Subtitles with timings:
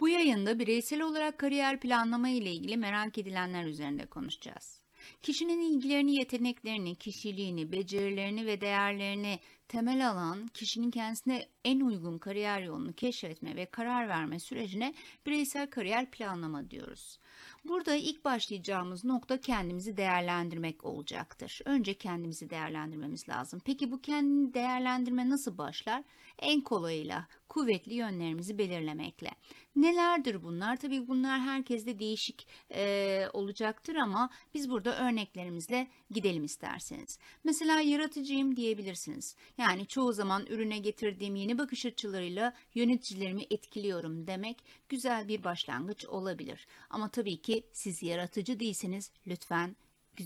[0.00, 4.80] Bu yayında bireysel olarak kariyer planlama ile ilgili merak edilenler üzerinde konuşacağız.
[5.22, 9.38] Kişinin ilgilerini, yeteneklerini, kişiliğini, becerilerini ve değerlerini
[9.68, 14.94] temel alan kişinin kendisine en uygun kariyer yolunu keşfetme ve karar verme sürecine
[15.26, 17.18] bireysel kariyer planlama diyoruz.
[17.64, 21.60] Burada ilk başlayacağımız nokta kendimizi değerlendirmek olacaktır.
[21.64, 23.60] Önce kendimizi değerlendirmemiz lazım.
[23.64, 26.04] Peki bu kendini değerlendirme nasıl başlar?
[26.38, 29.30] En kolayıyla kuvvetli yönlerimizi belirlemekle.
[29.76, 30.76] Nelerdir bunlar?
[30.76, 37.18] Tabii bunlar herkeste değişik e, olacaktır ama biz burada örneklerimizle gidelim isterseniz.
[37.44, 39.36] Mesela yaratıcıyım diyebilirsiniz.
[39.58, 46.66] Yani çoğu zaman ürüne getirdiğim yeni bakış açılarıyla yöneticilerimi etkiliyorum demek güzel bir başlangıç olabilir.
[46.90, 49.76] Ama tabii ki siz yaratıcı değilseniz lütfen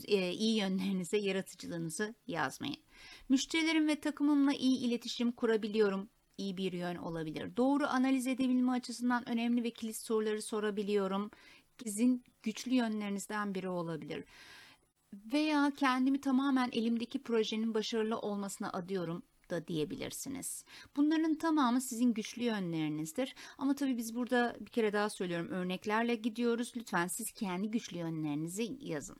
[0.08, 2.76] iyi yönlerinize yaratıcılığınızı yazmayın.
[3.28, 6.08] Müşterilerim ve takımımla iyi iletişim kurabiliyorum
[6.38, 7.56] iyi bir yön olabilir.
[7.56, 11.30] Doğru analiz edebilme açısından önemli ve kilit soruları sorabiliyorum.
[11.82, 14.24] Sizin güçlü yönlerinizden biri olabilir.
[15.12, 20.64] Veya kendimi tamamen elimdeki projenin başarılı olmasına adıyorum da diyebilirsiniz.
[20.96, 23.34] Bunların tamamı sizin güçlü yönlerinizdir.
[23.58, 26.72] Ama tabii biz burada bir kere daha söylüyorum örneklerle gidiyoruz.
[26.76, 29.16] Lütfen siz kendi güçlü yönlerinizi yazın.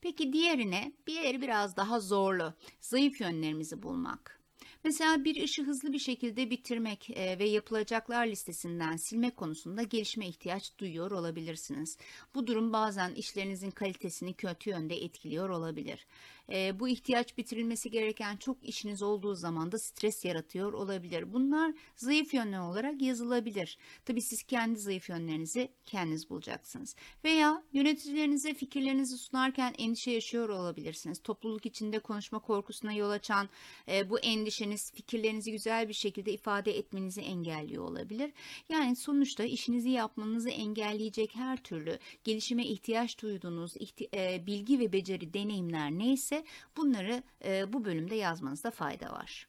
[0.00, 2.54] Peki diğerine bir yeri biraz daha zorlu.
[2.80, 4.38] Zayıf yönlerimizi bulmak.
[4.84, 10.78] Mesela bir işi hızlı bir şekilde bitirmek e, ve yapılacaklar listesinden silmek konusunda gelişme ihtiyaç
[10.78, 11.98] duyuyor olabilirsiniz.
[12.34, 16.06] Bu durum bazen işlerinizin kalitesini kötü yönde etkiliyor olabilir.
[16.52, 21.32] E, bu ihtiyaç bitirilmesi gereken çok işiniz olduğu zaman da stres yaratıyor olabilir.
[21.32, 23.78] Bunlar zayıf yönler olarak yazılabilir.
[24.04, 26.96] Tabii siz kendi zayıf yönlerinizi kendiniz bulacaksınız.
[27.24, 31.22] Veya yöneticilerinize fikirlerinizi sunarken endişe yaşıyor olabilirsiniz.
[31.22, 33.48] Topluluk içinde konuşma korkusuna yol açan
[33.88, 38.32] e, bu endişeniz fikirlerinizi güzel bir şekilde ifade etmenizi engelliyor olabilir.
[38.68, 45.34] Yani sonuçta işinizi yapmanızı engelleyecek her türlü gelişime ihtiyaç duyduğunuz ihti- e, bilgi ve beceri
[45.34, 46.37] deneyimler neyse
[46.76, 49.48] bunları e, bu bölümde yazmanızda fayda var.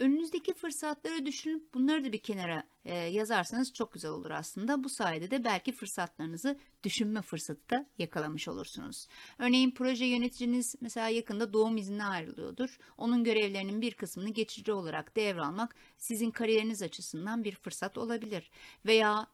[0.00, 4.84] Önünüzdeki fırsatları düşünüp bunları da bir kenara e, yazarsanız çok güzel olur aslında.
[4.84, 9.06] Bu sayede de belki fırsatlarınızı düşünme fırsatı da yakalamış olursunuz.
[9.38, 12.78] Örneğin proje yöneticiniz mesela yakında doğum iznine ayrılıyordur.
[12.96, 18.50] Onun görevlerinin bir kısmını geçici olarak devralmak sizin kariyeriniz açısından bir fırsat olabilir.
[18.86, 19.26] Veya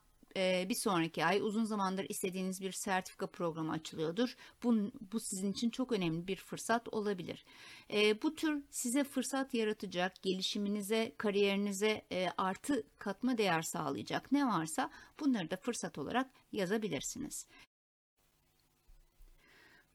[0.68, 4.36] bir sonraki ay uzun zamandır istediğiniz bir sertifika programı açılıyordur.
[4.62, 7.44] Bu, bu sizin için çok önemli bir fırsat olabilir.
[8.22, 12.06] bu tür size fırsat yaratacak, gelişiminize, kariyerinize
[12.38, 14.90] artı katma değer sağlayacak ne varsa
[15.20, 17.46] bunları da fırsat olarak yazabilirsiniz.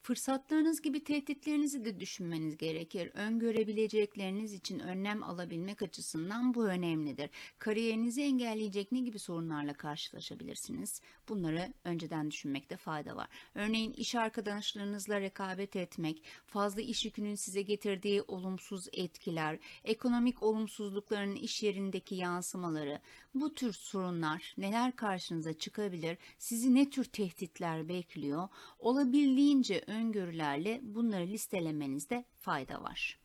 [0.02, 3.12] Fırsatlarınız gibi tehditlerinizi de düşünmeniz gerekir.
[3.14, 7.30] Öngörebilecekleriniz için önlem alabilmek açısından bu önemlidir.
[7.60, 11.02] Kariyerinizi engelleyecek ne gibi sorunlarla karşılaşabilirsiniz?
[11.30, 13.28] Bunları önceden düşünmekte fayda var.
[13.56, 21.64] Örneğin iş arkadaşlarınızla rekabet etmek, fazla iş yükünün size getirdiği olumsuz etkiler, ekonomik olumsuzlukların iş
[21.64, 23.02] yerindeki yansımaları,
[23.36, 26.18] bu tür sorunlar neler karşınıza çıkabilir?
[26.38, 28.48] Sizi ne tür tehditler bekliyor?
[28.80, 33.20] Olabildiğince öngörülerle bunları listelemenizde fayda var.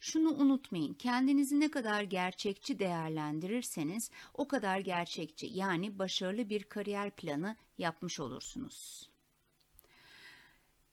[0.00, 7.56] Şunu unutmayın, kendinizi ne kadar gerçekçi değerlendirirseniz o kadar gerçekçi yani başarılı bir kariyer planı
[7.78, 9.08] yapmış olursunuz.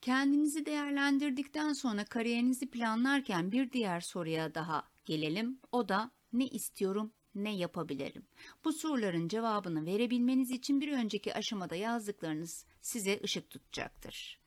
[0.00, 5.60] Kendinizi değerlendirdikten sonra kariyerinizi planlarken bir diğer soruya daha gelelim.
[5.72, 8.26] O da ne istiyorum, ne yapabilirim?
[8.64, 14.39] Bu soruların cevabını verebilmeniz için bir önceki aşamada yazdıklarınız size ışık tutacaktır.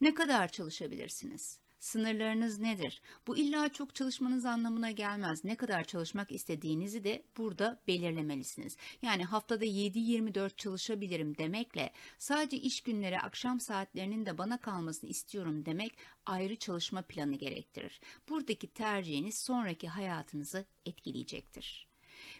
[0.00, 1.58] Ne kadar çalışabilirsiniz?
[1.80, 3.02] Sınırlarınız nedir?
[3.26, 5.44] Bu illa çok çalışmanız anlamına gelmez.
[5.44, 8.76] Ne kadar çalışmak istediğinizi de burada belirlemelisiniz.
[9.02, 15.98] Yani haftada 7-24 çalışabilirim demekle sadece iş günleri akşam saatlerinin de bana kalmasını istiyorum demek
[16.26, 18.00] ayrı çalışma planı gerektirir.
[18.28, 21.87] Buradaki tercihiniz sonraki hayatınızı etkileyecektir.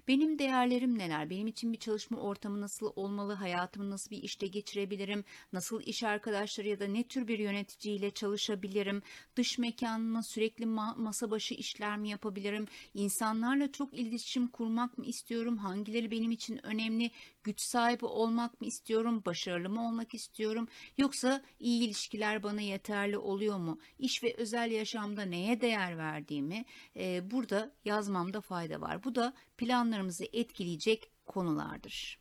[0.09, 1.31] Benim değerlerim neler?
[1.31, 3.33] Benim için bir çalışma ortamı nasıl olmalı?
[3.33, 5.25] Hayatımı nasıl bir işte geçirebilirim?
[5.53, 9.03] Nasıl iş arkadaşları ya da ne tür bir yöneticiyle çalışabilirim?
[9.37, 12.67] Dış mekanıma sürekli ma- masa başı işler mi yapabilirim?
[12.95, 15.57] İnsanlarla çok iletişim kurmak mı istiyorum?
[15.57, 17.11] Hangileri benim için önemli?
[17.45, 19.23] Güç sahibi olmak mı istiyorum?
[19.27, 20.69] Başarılı mı olmak istiyorum?
[20.99, 23.79] Yoksa iyi ilişkiler bana yeterli oluyor mu?
[23.99, 26.65] İş ve özel yaşamda neye değer verdiğimi
[26.97, 29.05] e, burada yazmamda fayda var.
[29.05, 32.19] Bu da planlarımızı etkileyecek konulardır.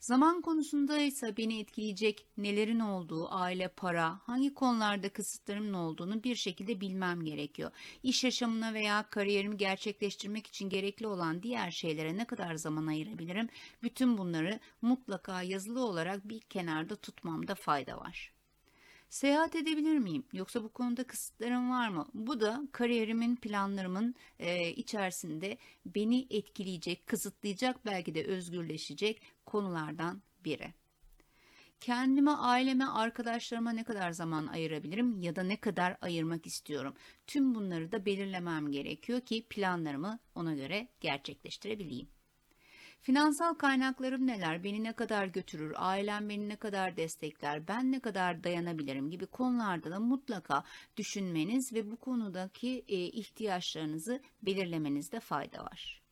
[0.00, 6.80] Zaman konusunda ise beni etkileyecek nelerin olduğu, aile, para, hangi konularda kısıtlarımın olduğunu bir şekilde
[6.80, 7.70] bilmem gerekiyor.
[8.02, 13.48] İş yaşamına veya kariyerimi gerçekleştirmek için gerekli olan diğer şeylere ne kadar zaman ayırabilirim?
[13.82, 18.35] Bütün bunları mutlaka yazılı olarak bir kenarda tutmamda fayda var.
[19.08, 20.24] Seyahat edebilir miyim?
[20.32, 22.06] Yoksa bu konuda kısıtlarım var mı?
[22.14, 30.74] Bu da kariyerimin, planlarımın e, içerisinde beni etkileyecek, kısıtlayacak, belki de özgürleşecek konulardan biri.
[31.80, 36.94] Kendime, aileme, arkadaşlarıma ne kadar zaman ayırabilirim ya da ne kadar ayırmak istiyorum?
[37.26, 42.15] Tüm bunları da belirlemem gerekiyor ki planlarımı ona göre gerçekleştirebileyim.
[43.06, 48.44] Finansal kaynaklarım neler, beni ne kadar götürür, ailem beni ne kadar destekler, ben ne kadar
[48.44, 50.64] dayanabilirim gibi konularda da mutlaka
[50.96, 56.02] düşünmeniz ve bu konudaki e, ihtiyaçlarınızı belirlemenizde fayda var.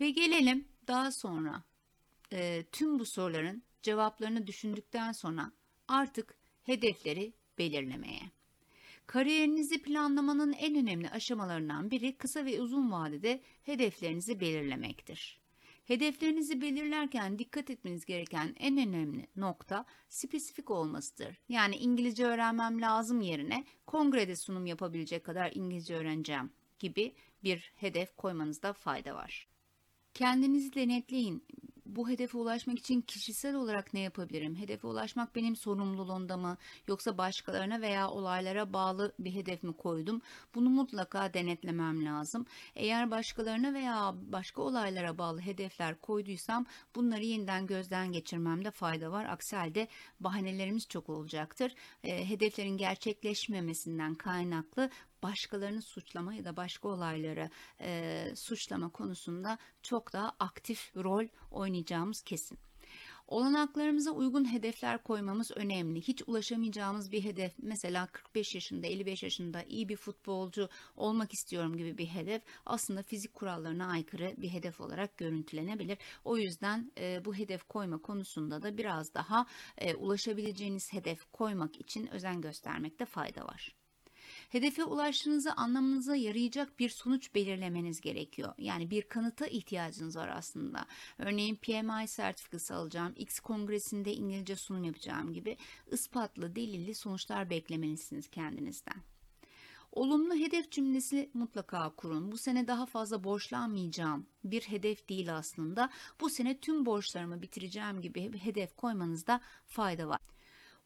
[0.00, 1.62] Ve gelelim daha sonra
[2.32, 5.52] e, tüm bu soruların cevaplarını düşündükten sonra
[5.88, 6.34] artık
[6.64, 8.30] hedefleri belirlemeye.
[9.06, 15.40] Kariyerinizi planlamanın en önemli aşamalarından biri kısa ve uzun vadede hedeflerinizi belirlemektir.
[15.84, 21.38] Hedeflerinizi belirlerken dikkat etmeniz gereken en önemli nokta spesifik olmasıdır.
[21.48, 27.14] Yani İngilizce öğrenmem lazım yerine kongrede sunum yapabilecek kadar İngilizce öğreneceğim gibi
[27.44, 29.48] bir hedef koymanızda fayda var.
[30.14, 31.44] Kendinizi denetleyin
[31.86, 34.56] bu hedefe ulaşmak için kişisel olarak ne yapabilirim?
[34.56, 36.56] Hedefe ulaşmak benim sorumluluğumda mı?
[36.88, 40.22] Yoksa başkalarına veya olaylara bağlı bir hedef mi koydum?
[40.54, 42.46] Bunu mutlaka denetlemem lazım.
[42.74, 49.24] Eğer başkalarına veya başka olaylara bağlı hedefler koyduysam bunları yeniden gözden geçirmemde fayda var.
[49.24, 49.88] Aksi halde
[50.20, 51.74] bahanelerimiz çok olacaktır.
[52.04, 54.90] E, hedeflerin gerçekleşmemesinden kaynaklı
[55.22, 62.58] başkalarını suçlama ya da başka olayları e, suçlama konusunda çok daha aktif rol oynayacağımız kesin.
[63.28, 66.00] Olanaklarımıza uygun hedefler koymamız önemli.
[66.00, 71.98] Hiç ulaşamayacağımız bir hedef mesela 45 yaşında 55 yaşında iyi bir futbolcu olmak istiyorum gibi
[71.98, 75.98] bir hedef aslında fizik kurallarına aykırı bir hedef olarak görüntülenebilir.
[76.24, 79.46] O yüzden e, bu hedef koyma konusunda da biraz daha
[79.78, 83.85] e, ulaşabileceğiniz hedef koymak için özen göstermekte fayda var.
[84.48, 88.54] Hedefe ulaştığınızı anlamanıza yarayacak bir sonuç belirlemeniz gerekiyor.
[88.58, 90.86] Yani bir kanıta ihtiyacınız var aslında.
[91.18, 95.56] Örneğin PMI sertifikası alacağım, X kongresinde İngilizce sunum yapacağım gibi
[95.92, 99.02] ispatlı, delilli sonuçlar beklemelisiniz kendinizden.
[99.92, 102.32] Olumlu hedef cümlesi mutlaka kurun.
[102.32, 105.90] Bu sene daha fazla borçlanmayacağım bir hedef değil aslında.
[106.20, 110.20] Bu sene tüm borçlarımı bitireceğim gibi bir hedef koymanızda fayda var.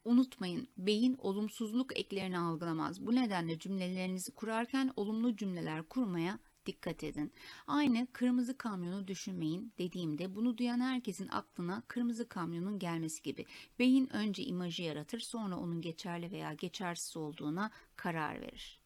[0.04, 3.06] Unutmayın, beyin olumsuzluk eklerini algılamaz.
[3.06, 7.32] Bu nedenle cümlelerinizi kurarken olumlu cümleler kurmaya dikkat edin.
[7.66, 13.46] Aynı kırmızı kamyonu düşünmeyin dediğimde bunu duyan herkesin aklına kırmızı kamyonun gelmesi gibi.
[13.78, 18.80] Beyin önce imajı yaratır sonra onun geçerli veya geçersiz olduğuna karar verir.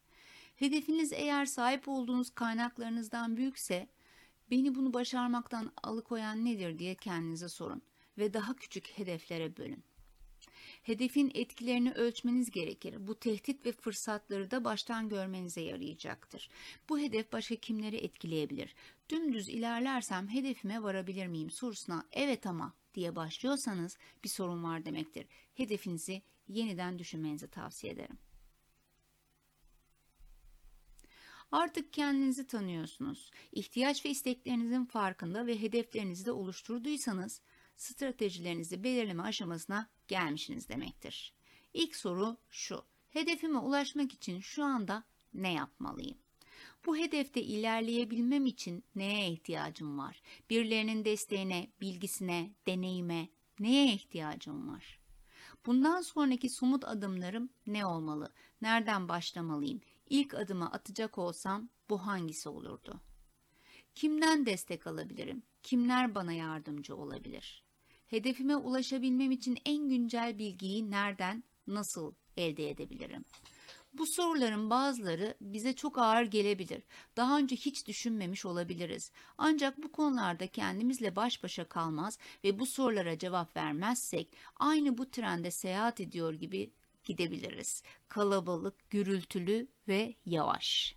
[0.55, 3.87] Hedefiniz eğer sahip olduğunuz kaynaklarınızdan büyükse
[4.51, 7.81] beni bunu başarmaktan alıkoyan nedir diye kendinize sorun
[8.17, 9.83] ve daha küçük hedeflere bölün.
[10.85, 13.07] Hedefin etkilerini ölçmeniz gerekir.
[13.07, 16.49] Bu tehdit ve fırsatları da baştan görmenize yarayacaktır.
[16.89, 18.75] Bu hedef başka kimleri etkileyebilir?
[19.09, 25.25] Dümdüz ilerlersem hedefime varabilir miyim sorusuna evet ama diye başlıyorsanız bir sorun var demektir.
[25.53, 28.17] Hedefinizi yeniden düşünmenizi tavsiye ederim.
[31.51, 33.31] Artık kendinizi tanıyorsunuz.
[33.51, 37.41] İhtiyaç ve isteklerinizin farkında ve hedeflerinizi de oluşturduysanız
[37.75, 41.33] stratejilerinizi belirleme aşamasına gelmişsiniz demektir.
[41.73, 42.85] İlk soru şu.
[43.09, 46.17] Hedefime ulaşmak için şu anda ne yapmalıyım?
[46.85, 50.21] Bu hedefte ilerleyebilmem için neye ihtiyacım var?
[50.49, 54.99] Birilerinin desteğine, bilgisine, deneyime neye ihtiyacım var?
[55.65, 58.33] Bundan sonraki somut adımlarım ne olmalı?
[58.61, 59.81] Nereden başlamalıyım?
[60.09, 63.01] İlk adımı atacak olsam bu hangisi olurdu?
[63.95, 65.43] Kimden destek alabilirim?
[65.63, 67.64] Kimler bana yardımcı olabilir?
[68.07, 73.25] Hedefime ulaşabilmem için en güncel bilgiyi nereden, nasıl elde edebilirim?
[73.93, 76.83] Bu soruların bazıları bize çok ağır gelebilir.
[77.17, 79.11] Daha önce hiç düşünmemiş olabiliriz.
[79.37, 85.51] Ancak bu konularda kendimizle baş başa kalmaz ve bu sorulara cevap vermezsek aynı bu trende
[85.51, 86.71] seyahat ediyor gibi
[87.03, 87.83] gidebiliriz.
[88.07, 90.95] Kalabalık, gürültülü ve yavaş.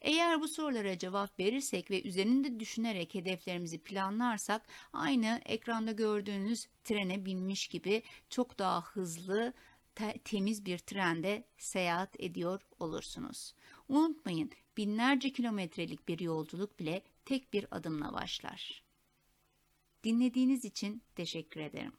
[0.00, 4.62] Eğer bu sorulara cevap verirsek ve üzerinde düşünerek hedeflerimizi planlarsak
[4.92, 9.52] aynı ekranda gördüğünüz trene binmiş gibi çok daha hızlı
[9.94, 13.54] te temiz bir trende seyahat ediyor olursunuz.
[13.88, 18.84] Unutmayın binlerce kilometrelik bir yolculuk bile tek bir adımla başlar.
[20.04, 21.92] Dinlediğiniz için teşekkür ederim.